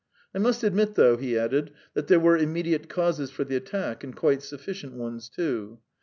[0.33, 4.15] "I must admit, though," he added, "that there were immediate causes for the attack, and
[4.15, 5.77] quite sufficient ones too.